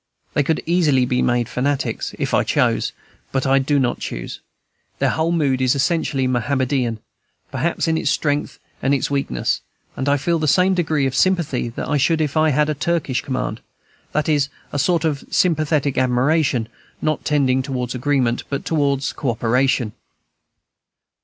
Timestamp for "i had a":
12.35-12.73